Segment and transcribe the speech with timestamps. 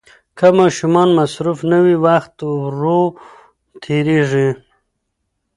[0.37, 3.01] که ماشومان مصروف نه وي، وخت ورو
[3.81, 4.49] تېریږي.